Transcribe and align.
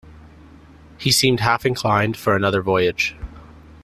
He 0.97 1.11
seems 1.11 1.41
half 1.41 1.63
inclined 1.63 2.17
for 2.17 2.35
another 2.35 2.63
voyage. 2.63 3.15